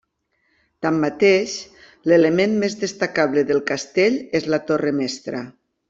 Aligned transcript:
Tanmateix, 0.85 1.53
l'element 2.13 2.57
més 2.65 2.77
destacable 2.87 3.45
del 3.53 3.63
castell 3.71 4.19
és 4.41 4.49
la 4.55 4.63
torre 4.73 4.97
mestra. 5.05 5.45